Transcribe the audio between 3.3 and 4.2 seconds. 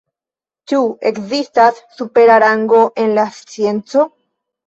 scienco?